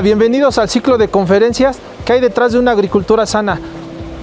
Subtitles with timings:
[0.00, 3.60] Bienvenidos al ciclo de conferencias que hay detrás de una agricultura sana.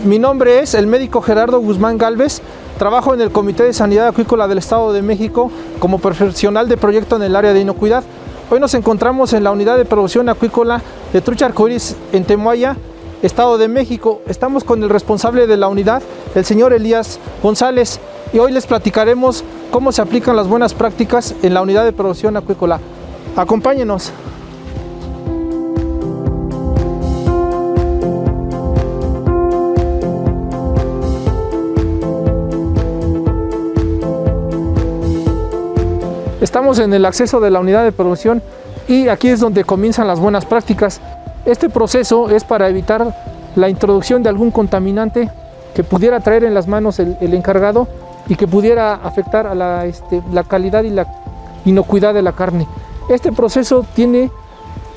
[0.03, 2.41] Mi nombre es el médico Gerardo Guzmán Galvez.
[2.79, 7.17] Trabajo en el Comité de Sanidad Acuícola del Estado de México como profesional de proyecto
[7.17, 8.03] en el área de inocuidad.
[8.49, 10.81] Hoy nos encontramos en la unidad de producción acuícola
[11.13, 12.75] de trucha arcoíris en Temuaya,
[13.21, 14.21] Estado de México.
[14.27, 16.01] Estamos con el responsable de la unidad,
[16.35, 17.99] el señor Elías González,
[18.33, 22.35] y hoy les platicaremos cómo se aplican las buenas prácticas en la unidad de producción
[22.35, 22.79] acuícola.
[23.37, 24.11] Acompáñenos.
[36.41, 38.41] Estamos en el acceso de la unidad de producción
[38.87, 41.01] y aquí es donde comienzan las buenas prácticas.
[41.45, 43.13] Este proceso es para evitar
[43.57, 45.29] la introducción de algún contaminante
[45.75, 47.89] que pudiera traer en las manos el, encargado
[48.29, 51.07] y que pudiera afectar a la, este, la calidad y la
[51.65, 52.67] inocuidad de la carne.
[53.09, 54.31] Este proceso tiene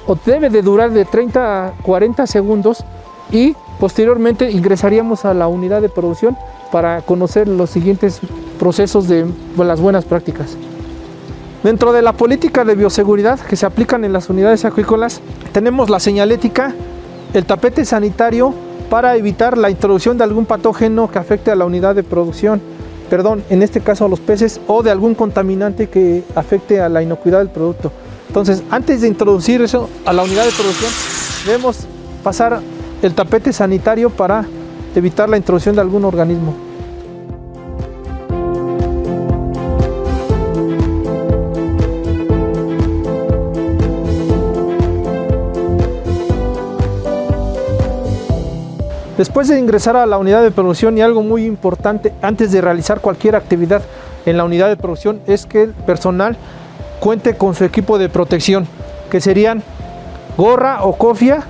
[0.07, 2.85] o debe de durar de 30 a 40 segundos
[3.33, 6.37] y posteriormente ingresaríamos a la unidad de producción
[6.71, 8.21] para conocer los siguientes
[8.61, 9.27] procesos de
[9.57, 10.57] las buenas prácticas.
[11.63, 15.21] Dentro de la política de bioseguridad que se aplican en las unidades acuícolas,
[15.53, 16.75] tenemos la señalética,
[17.35, 18.53] el tapete sanitario
[18.91, 22.61] para evitar la introducción de algún patógeno que afecte a la unidad de producción,
[23.09, 27.01] perdón, en este caso a los peces, o de algún contaminante que afecte a la
[27.01, 27.93] inocuidad del producto.
[28.27, 30.91] Entonces, antes de introducir eso a la unidad de producción,
[31.47, 31.87] debemos
[32.25, 32.61] pasar
[33.03, 34.45] el tapete sanitario para
[34.97, 36.72] evitar la introducción de algún organismo.
[49.19, 53.01] Después de ingresar a la unidad de producción y algo muy importante antes de realizar
[53.01, 53.83] cualquier actividad
[54.25, 56.37] en la unidad de producción es que el personal
[56.99, 58.67] cuente con su equipo de protección,
[59.11, 59.63] que serían
[60.39, 61.43] gorra o cofia,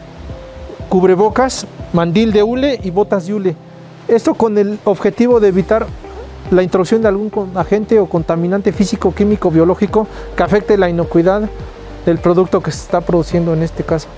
[0.89, 3.57] cubrebocas, mandil de hule y botas de hule.
[4.09, 5.87] Esto con el objetivo de evitar
[6.51, 11.43] la introducción de algún agente o contaminante físico, químico, biológico que afecte la inocuidad
[12.05, 14.09] del producto que se está produciendo en este caso.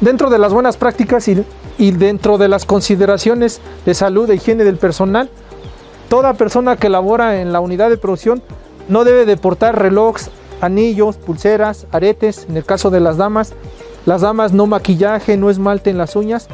[0.00, 4.76] Dentro de las buenas prácticas y, dentro de las consideraciones de salud e higiene del
[4.76, 5.28] personal,
[6.08, 8.40] toda persona que labora en la unidad de producción
[8.88, 13.54] no debe de portar relojes, anillos, pulseras, aretes, en el caso de las damas.
[14.06, 16.46] Las damas no maquillaje, no esmalte en las uñas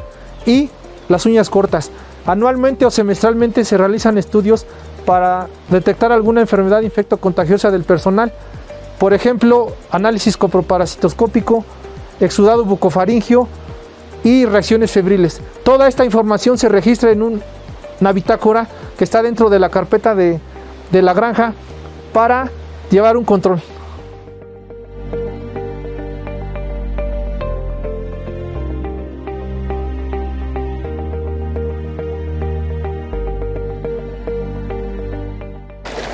[0.47, 0.71] y
[1.07, 1.91] las uñas cortas.
[2.25, 4.65] Anualmente o semestralmente se realizan estudios
[5.05, 8.33] para detectar alguna enfermedad infecto-contagiosa del personal.
[8.97, 11.63] Por ejemplo, análisis coproparasitoscópico,
[12.19, 13.47] exudado bucofaringio
[14.23, 15.41] y reacciones febriles.
[15.63, 17.41] Toda esta información se registra en un,
[18.01, 18.67] una bitácora
[18.97, 20.39] que está dentro de la carpeta de,
[20.91, 21.53] de la granja
[22.13, 22.49] para
[22.89, 23.61] llevar un control.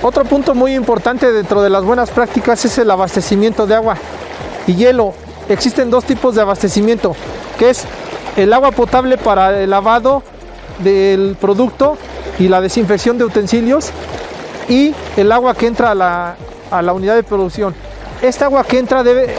[0.03, 3.97] Otro punto muy importante dentro de las buenas prácticas es el abastecimiento de agua
[4.65, 5.13] y hielo
[5.53, 7.15] existen dos tipos de abastecimiento,
[7.57, 7.85] que es
[8.37, 10.23] el agua potable para el lavado
[10.79, 11.97] del producto
[12.39, 13.91] y la desinfección de utensilios
[14.69, 16.35] y el agua que entra a la,
[16.71, 17.75] a la unidad de producción.
[18.21, 19.35] Esta agua que entra debe,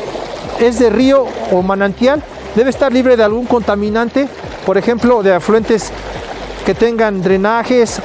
[0.60, 2.22] es de río o manantial,
[2.54, 4.28] debe estar libre de algún contaminante,
[4.66, 5.90] por ejemplo, de afluentes
[6.66, 8.00] que tengan drenajes,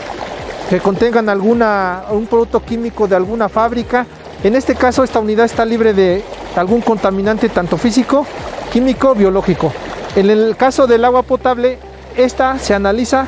[0.69, 4.05] que contengan alguna, un producto químico de alguna fábrica.
[4.43, 6.23] En este caso, esta unidad está libre de
[6.55, 8.25] algún contaminante tanto físico,
[8.71, 9.71] químico, biológico.
[10.15, 11.77] En el caso del agua potable,
[12.15, 13.27] esta se analiza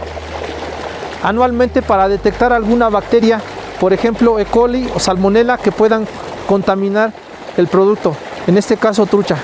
[1.24, 3.42] anualmente para detectar alguna bacteria,
[3.80, 4.46] por ejemplo E.
[4.46, 6.08] coli o salmonella, que puedan
[6.48, 7.14] contaminar
[7.58, 8.16] el producto,
[8.48, 9.38] en este caso trucha.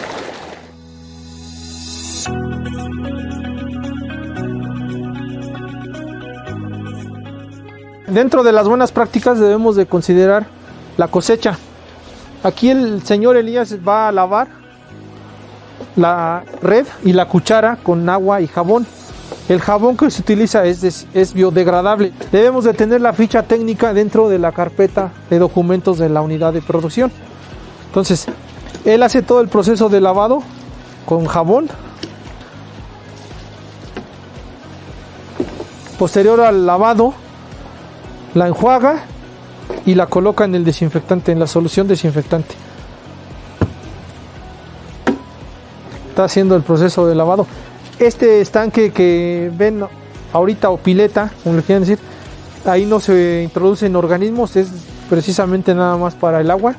[8.08, 10.46] Dentro de las buenas prácticas debemos de considerar
[10.96, 11.58] la cosecha.
[12.46, 14.48] Aquí el señor Elías va a lavar
[15.96, 18.86] la red y la cuchara con agua y jabón.
[19.50, 22.14] El jabón que se utiliza es, es, biodegradable.
[22.32, 26.54] Debemos de tener la ficha técnica dentro de la carpeta de documentos de la unidad
[26.54, 27.12] de producción.
[27.88, 28.28] Entonces,
[28.86, 30.44] él hace todo el proceso de lavado
[31.08, 31.68] con jabón.
[35.98, 37.16] Posterior al lavado,
[38.36, 39.06] la enjuaga
[39.86, 42.56] y la coloca en el desinfectante, en la solución desinfectante.
[46.10, 47.46] Está haciendo el proceso de lavado.
[48.00, 49.84] Este estanque que ven
[50.34, 52.00] ahorita o pileta, como le quieran decir,
[52.66, 54.70] ahí no se introducen organismos, es
[55.10, 56.76] precisamente nada más para el agua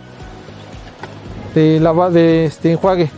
[1.54, 3.10] de, lava, de este enjuague.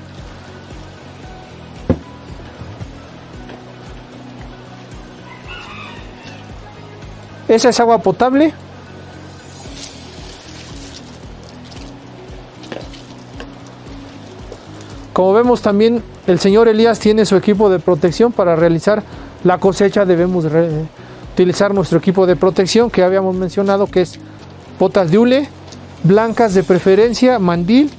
[7.49, 8.53] Esa es agua potable.
[15.19, 19.03] Como vemos también el señor Elías tiene su equipo de protección para realizar
[19.43, 20.05] la cosecha.
[20.05, 20.47] Debemos
[21.35, 24.21] utilizar nuestro equipo de protección que habíamos mencionado que es
[24.79, 25.49] botas de hule,
[26.05, 27.91] blancas de preferencia, mandil,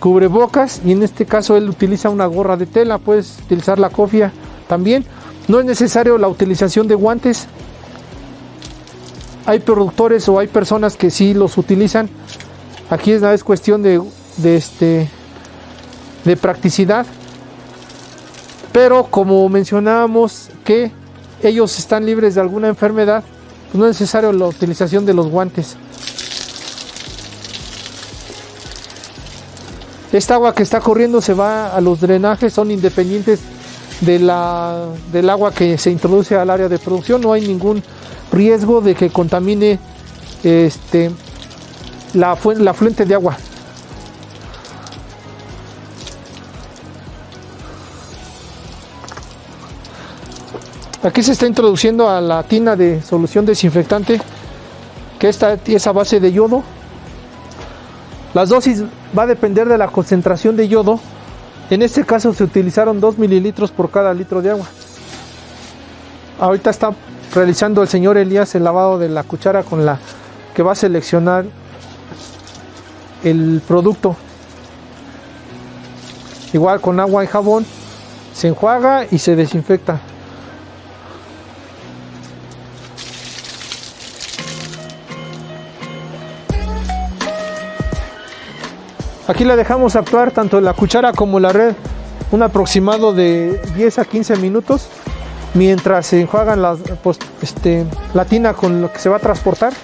[0.00, 4.30] cubrebocas y en este caso él utiliza una gorra de tela, puedes utilizar la cofia
[4.68, 5.06] también.
[5.48, 7.46] No es necesario la utilización de guantes.
[9.46, 12.10] Hay productores o hay personas que sí los utilizan.
[12.90, 14.02] Aquí es, es cuestión de,
[14.36, 15.08] de, este,
[16.28, 17.06] de practicidad.
[18.70, 20.92] Pero como mencionábamos que
[21.42, 23.24] ellos están libres de alguna enfermedad,
[23.66, 25.76] pues no es necesario la utilización de los guantes.
[30.12, 33.40] Esta agua que está corriendo se va a los drenajes, son independientes
[34.02, 37.82] de la, del agua que se introduce al área de producción, no hay ningún
[38.32, 39.78] riesgo de que contamine
[40.44, 41.10] este,
[42.12, 43.38] la, la fuente de agua.
[51.00, 54.20] Aquí se está introduciendo a la tina de solución desinfectante,
[55.20, 56.64] que esta esa base de yodo.
[58.34, 58.82] Las dosis
[59.16, 60.98] va a depender de la concentración de yodo.
[61.70, 64.66] En este caso se utilizaron 2 mililitros por cada litro de agua.
[66.40, 66.92] Ahorita está
[67.32, 70.00] realizando el señor Elías el lavado de la cuchara con la
[70.52, 71.44] que va a seleccionar
[73.22, 74.16] el producto.
[76.52, 77.64] Igual con agua y jabón
[78.34, 80.00] se enjuaga y se desinfecta.
[89.28, 91.74] Aquí la dejamos actuar tanto la cuchara como la red
[92.32, 94.88] un aproximado de 10 a 15 minutos
[95.52, 96.62] mientras se enjuagan
[97.02, 97.84] pues, este,
[98.14, 99.74] la tina con lo que se va a transportar.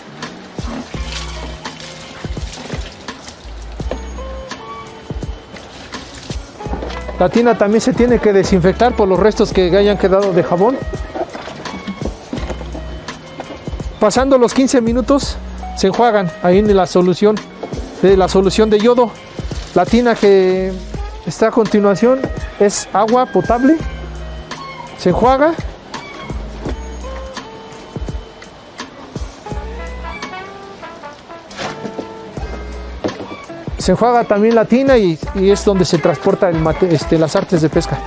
[7.21, 10.79] La tina también se tiene que desinfectar por los restos que hayan quedado de jabón.
[14.01, 15.37] Pasando los 15 minutos
[15.77, 17.37] se enjuagan ahí en la solución
[18.01, 19.13] de la solución de yodo.
[19.75, 20.73] La tina que
[21.27, 22.21] está a continuación
[22.61, 23.77] es agua potable.
[24.99, 25.53] Se enjuaga.
[33.79, 37.69] Se enjuaga también la tina y, es donde se transporta el este, las artes de
[37.69, 37.99] pesca.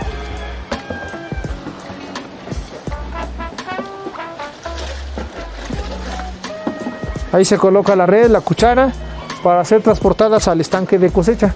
[7.33, 8.93] Ahí se coloca la red, la cuchara
[9.47, 11.55] para ser transportadas al estanque de cosecha.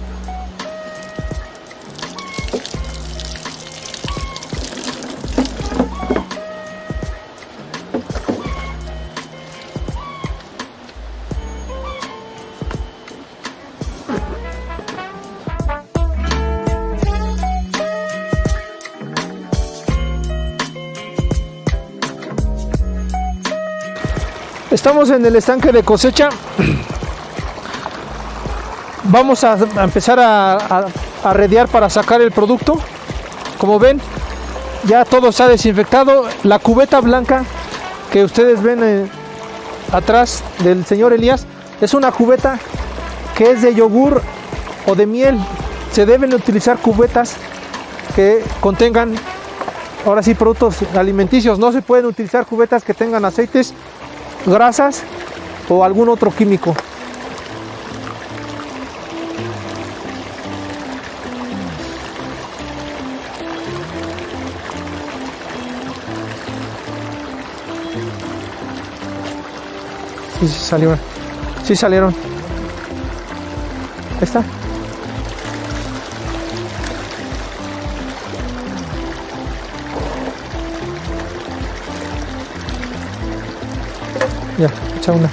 [24.71, 26.29] Estamos en el estanque de cosecha
[29.11, 30.87] vamos a, empezar a,
[31.23, 32.79] a, para sacar el producto.
[33.57, 34.01] Como ven,
[34.85, 36.25] ya todo está desinfectado.
[36.43, 37.43] La cubeta blanca
[38.11, 39.07] que ustedes ven eh,
[39.91, 41.45] atrás del señor Elías
[41.79, 42.59] es una cubeta
[43.35, 44.21] que es de yogur
[44.87, 45.39] o de miel.
[45.91, 47.35] Se deben utilizar cubetas
[48.15, 49.13] que contengan,
[50.05, 51.59] ahora sí, productos alimenticios.
[51.59, 53.73] No se pueden utilizar cubetas que tengan aceites,
[54.45, 55.03] grasas
[55.69, 56.73] o algún otro químico.
[70.51, 70.99] Sí, salieron.
[71.63, 72.13] Sí salieron.
[74.19, 74.43] Está.
[84.57, 85.29] Ya, echa una.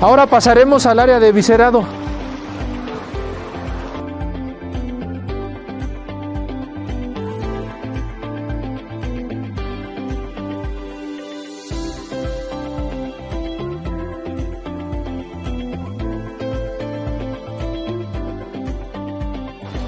[0.00, 1.84] Ahora pasaremos al área de viscerado.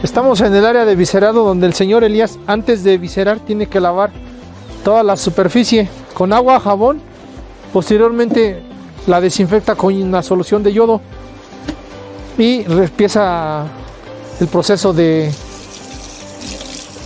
[0.03, 3.81] Estamos en el área de viscerado donde el señor Elías antes de viscerar tiene que
[3.81, 4.11] lavar
[4.83, 7.03] toda la superficie con agua, jabón.
[7.71, 8.63] Posteriormente
[9.07, 11.03] la desinfecta con una solución de yodo
[12.39, 13.67] y empieza
[14.41, 15.31] el proceso de,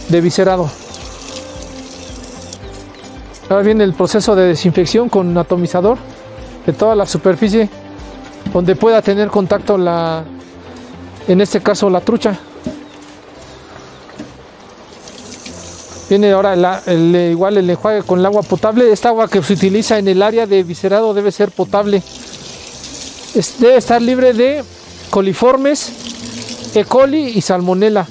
[0.09, 0.71] de viscerado.
[3.51, 5.99] Ahora viene el proceso de desinfección con un atomizador
[6.65, 7.69] de toda la superficie
[8.53, 10.23] donde pueda tener contacto la,
[11.27, 12.39] en este caso la trucha.
[16.09, 18.93] Viene ahora igual el enjuague con el agua potable.
[18.93, 22.03] Esta agua que se utiliza en el área de viscerado debe ser potable.
[23.59, 24.63] debe estar libre de
[25.11, 25.93] coliformes,
[26.75, 26.85] E.
[26.85, 28.07] coli y salmonela.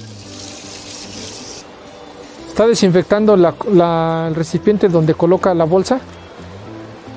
[2.49, 5.99] Está desinfectando el recipiente donde coloca la bolsa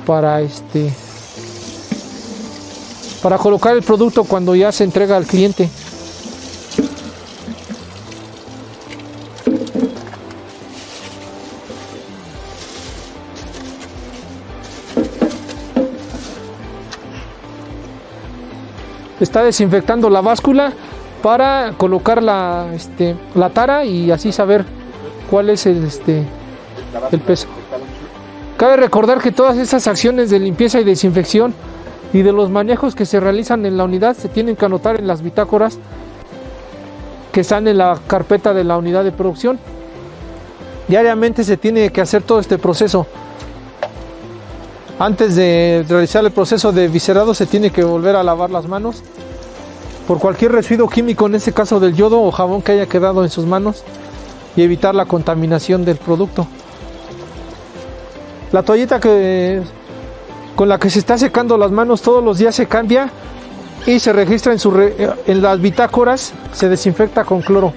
[0.07, 0.93] para este
[3.23, 5.69] para colocar el producto cuando ya se entrega al cliente.
[19.21, 20.73] Está desinfectando la báscula
[21.23, 24.65] para colocar la, este, la tara y así saber
[25.31, 26.23] cuál es el, este,
[27.11, 27.49] el peso.
[28.57, 31.55] Cabe recordar que todas estas acciones de limpieza y desinfección
[32.13, 35.07] y de los manejos que se realizan en la unidad se tienen que anotar en
[35.07, 35.79] las bitácoras
[37.33, 39.59] que están en la carpeta de la unidad de producción.
[40.89, 43.07] Diariamente se tiene que hacer todo este proceso.
[44.99, 49.03] Antes de realizar el proceso de viscerado se tiene que volver a lavar las manos
[50.09, 53.29] por cualquier residuo químico, en este caso del yodo o jabón que haya quedado en
[53.29, 53.83] sus manos
[54.57, 56.47] y evitar la contaminación del producto.
[58.53, 59.63] La toallita que
[60.55, 63.11] con la que se está secando las manos todos los días se cambia
[63.85, 64.73] y se registra en, su
[65.27, 67.75] en las bitácoras, se desinfecta con cloro.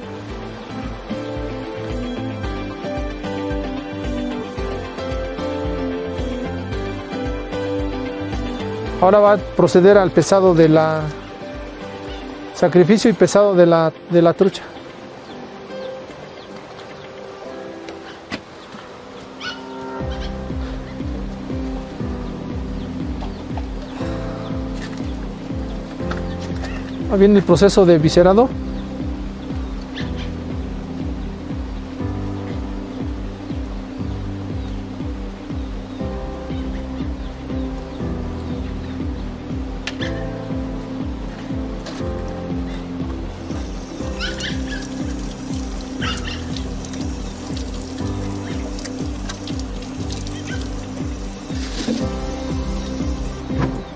[9.02, 11.02] Ahora va a proceder al pesado de la
[12.54, 14.64] sacrificio y pesado de la, de la trucha.
[27.18, 28.50] viene el proceso de viscerado.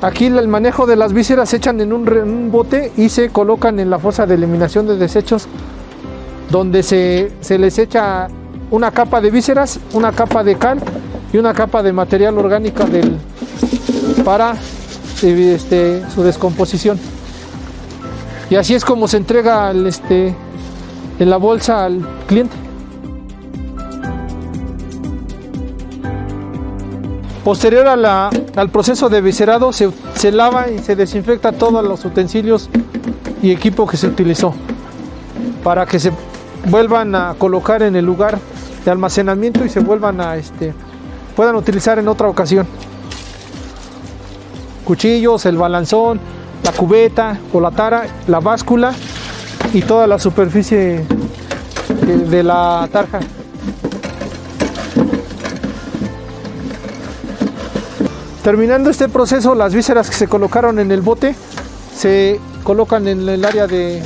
[0.04, 3.90] Aquí el manejo de las vísceras se echan en un, bote y se colocan en
[3.90, 5.48] la fosa de eliminación de desechos,
[6.52, 8.28] donde se, les echa
[8.70, 10.82] una capa de vísceras, una capa de cal
[11.32, 12.84] y una capa de material orgánico
[14.26, 14.56] para
[15.22, 17.00] este, su descomposición.
[18.50, 20.36] Y así es como se entrega este,
[21.18, 22.63] en la bolsa al cliente.
[27.44, 32.70] Posterior al proceso de viscerado se, se, lava y se desinfecta todos los utensilios
[33.42, 34.54] y equipo que se utilizó
[35.64, 36.12] para que se
[36.70, 38.40] vuelvan a colocar en el lugar
[38.86, 40.74] de almacenamiento y se vuelvan a este
[41.36, 42.68] puedan utilizar en otra ocasión.
[44.86, 46.20] Cuchillos, el balanzón,
[46.64, 48.94] la cubeta o la tara, la báscula
[49.74, 51.06] y toda la superficie
[52.30, 53.20] de la tarja.
[58.44, 61.34] Terminando este proceso, las vísceras que se colocaron en el bote
[61.96, 64.04] se colocan en el área de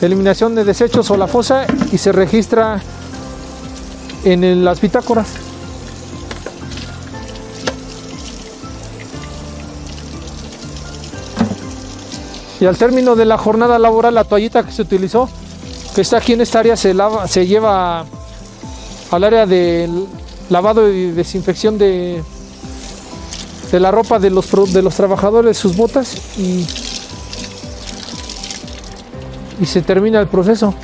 [0.00, 2.80] eliminación de desechos o la fosa y se registra
[4.24, 5.28] en las bitácoras.
[12.58, 15.28] Y al término de la jornada laboral, la toallita que se utilizó,
[15.94, 16.94] que está aquí en esta área, se,
[17.26, 18.06] se lleva
[19.10, 19.90] al área de
[20.48, 22.22] lavado y desinfección de
[23.72, 26.66] de la ropa de los, de los trabajadores, sus botas y,
[29.58, 30.74] y se termina el proceso.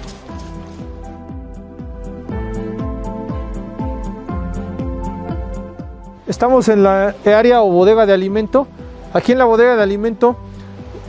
[6.26, 8.66] Estamos en la área o bodega de alimento.
[9.12, 10.37] Aquí en la bodega de alimento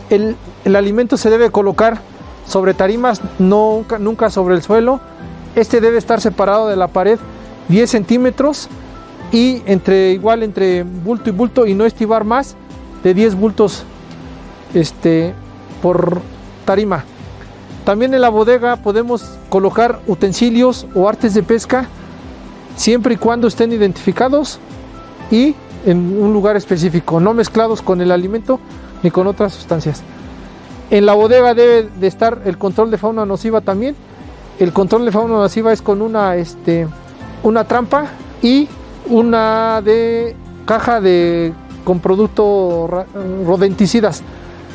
[0.10, 2.02] el, el alimento se debe colocar
[2.46, 5.00] sobre tarimas, no, nunca sobre el suelo.
[5.56, 7.20] Este debe estar separado de la pared
[7.70, 8.68] 10 centímetros
[9.32, 12.56] y entre igual entre bulto y bulto y no estivar más
[13.04, 13.84] de 10 bultos
[14.74, 15.34] este,
[15.82, 16.22] por
[16.66, 17.04] tarima.
[17.86, 21.88] También en la bodega podemos colocar utensilios o artes de pesca
[22.76, 24.60] siempre y cuando estén identificados
[25.32, 25.56] y
[25.86, 28.60] en un lugar específico, no mezclados con el alimento
[29.02, 30.02] ni con otras sustancias.
[30.90, 33.96] En la bodega debe de estar el control de fauna nociva también.
[34.60, 36.88] El control de fauna nociva es con una, este,
[37.44, 38.08] una trampa
[38.42, 38.68] y
[39.08, 41.54] una de caja de
[41.84, 42.90] con productos
[43.46, 44.22] rodenticidas.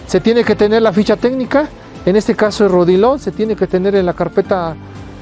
[0.06, 1.68] Se tiene que tener la ficha técnica,
[2.06, 4.74] en este caso es Rodilón, se tiene que tener en la carpeta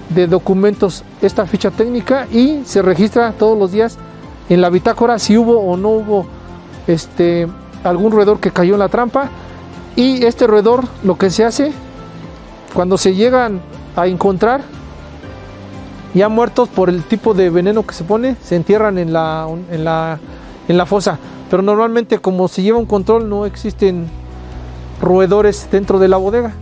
[0.08, 3.98] de documentos esta ficha técnica y se registra todos los días
[4.48, 6.26] en la bitácora si hubo o no hubo
[6.86, 7.46] este,
[7.84, 9.28] algún roedor que cayó en la trampa.
[9.94, 11.72] Y este roedor lo que se hace
[12.72, 13.60] cuando se llegan
[13.94, 14.62] a encontrar
[16.14, 19.84] ya muertos por el tipo de veneno que se pone, se entierran en la, en
[19.84, 20.18] la,
[20.68, 21.18] en la fosa.
[21.50, 24.08] Pero normalmente como se lleva un control no existen
[25.00, 26.52] roedores dentro de la bodega.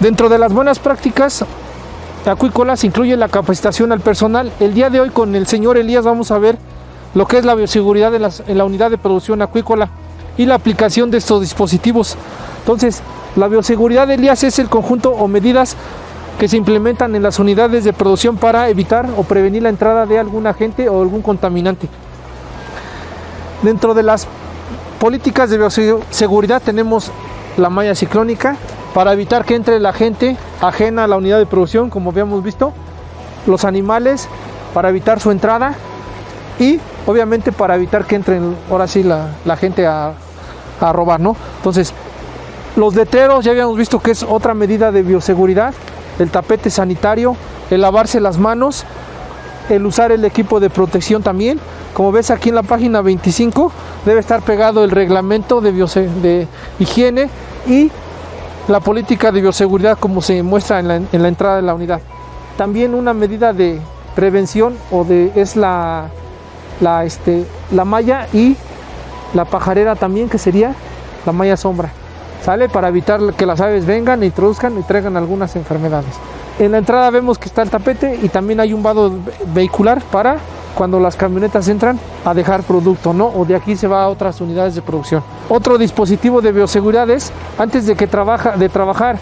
[0.00, 1.44] Dentro de las buenas prácticas
[2.26, 4.52] acuícolas incluye la capacitación al personal.
[4.58, 6.58] El día de hoy con el señor Elías vamos a ver
[7.14, 9.88] lo que es la bioseguridad en, en la unidad de producción acuícola
[10.36, 12.16] y la aplicación de estos dispositivos.
[12.60, 13.02] Entonces,
[13.36, 15.76] la bioseguridad de Elías es el conjunto o medidas
[16.38, 20.18] que se implementan en las unidades de producción para evitar o prevenir la entrada de
[20.18, 21.88] algún agente o algún contaminante.
[23.62, 24.26] Dentro de las
[24.98, 27.10] políticas de bioseguridad tenemos
[27.56, 28.56] la malla ciclónica,
[28.94, 32.72] para evitar que entre la gente ajena a la unidad de producción, como habíamos visto,
[33.46, 34.28] los animales,
[34.74, 35.74] para evitar su entrada
[36.58, 40.12] y obviamente para evitar que entren ahora sí la, gente a,
[40.80, 41.36] a, robar, ¿no?
[41.58, 41.92] Entonces,
[42.76, 45.74] los letreros ya habíamos visto que es otra medida de bioseguridad,
[46.18, 47.36] el tapete sanitario,
[47.70, 48.84] el lavarse las manos,
[49.68, 51.60] el usar el equipo de protección también.
[51.94, 53.70] Como ves aquí en la página 25
[54.04, 56.48] debe estar pegado el reglamento de, de
[56.78, 57.28] higiene
[57.66, 57.90] y
[58.68, 62.00] la política de bioseguridad como se muestra en la, entrada de la unidad.
[62.56, 63.80] También una medida de
[64.14, 66.08] prevención o de es la,
[66.80, 68.56] la, este, la malla y
[69.34, 70.74] la pajarera también que sería
[71.26, 71.90] la malla sombra.
[72.44, 72.68] ¿Sale?
[72.68, 76.10] Para evitar que las aves vengan, introduzcan y traigan algunas enfermedades.
[76.58, 79.12] En la entrada vemos que está el tapete y también hay un vado
[79.54, 80.38] vehicular para
[80.74, 83.26] cuando las camionetas entran a dejar producto, ¿no?
[83.26, 85.22] O de aquí se va a otras unidades de producción.
[85.48, 89.18] Otro dispositivo de bioseguridad es antes de que trabaja de trabajar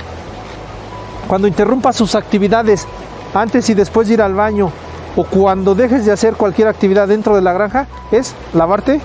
[1.28, 2.86] cuando interrumpa sus actividades
[3.34, 4.72] antes y después de ir al baño
[5.16, 9.00] o cuando dejes de hacer cualquier actividad dentro de la granja es lavarte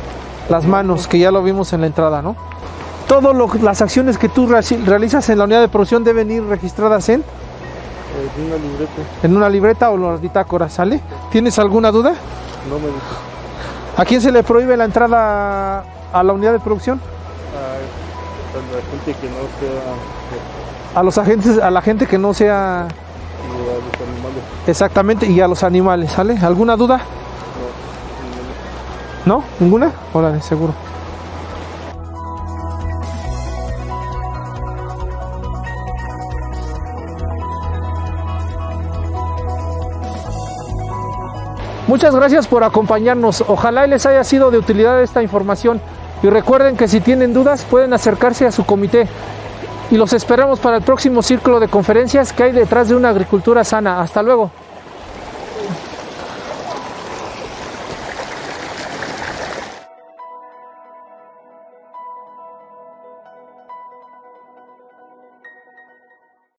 [0.50, 2.36] las manos, que ya lo vimos en la entrada, ¿no?
[3.08, 7.24] Todas las acciones que tú realizas en la unidad de producción deben ir registradas en
[8.15, 9.02] en una libreta.
[9.24, 11.02] En una libreta o las bitácoras, ¿sale?
[11.32, 12.13] ¿Tienes alguna duda?
[12.70, 12.98] No me dijo.
[13.98, 17.00] ¿A quién se le prohíbe la entrada a la unidad de producción?
[17.56, 21.00] A, la gente que no sea.
[21.00, 22.88] A los agentes, a la gente que no sea.
[24.67, 26.38] Exactamente, y a los animales, ¿sale?
[26.41, 27.01] ¿Alguna duda?
[29.25, 29.43] No, ¿No?
[29.60, 29.91] ¿Ninguna?
[30.13, 30.73] Órale, seguro.
[41.88, 43.43] Muchas gracias por acompañarnos.
[43.47, 45.79] Ojalá les haya sido de utilidad esta información.
[46.23, 49.08] Y recuerden que si tienen dudas pueden acercarse a su comité.
[49.91, 53.63] Y los esperamos para el próximo círculo de conferencias que hay detrás de una agricultura
[53.63, 54.02] sana.
[54.02, 54.52] Hasta luego.